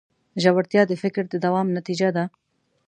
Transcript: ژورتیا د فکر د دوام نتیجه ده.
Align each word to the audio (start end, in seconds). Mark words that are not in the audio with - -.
ژورتیا 0.43 0.81
د 0.87 0.93
فکر 1.03 1.23
د 1.29 1.33
دوام 1.45 1.67
نتیجه 1.77 2.09
ده. 2.15 2.23